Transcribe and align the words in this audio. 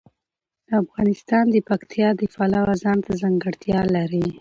افغانستان 0.81 1.45
د 1.51 1.55
پکتیا 1.69 2.09
د 2.19 2.21
پلوه 2.33 2.73
ځانته 2.83 3.11
ځانګړتیا 3.21 3.79
لري. 3.95 4.25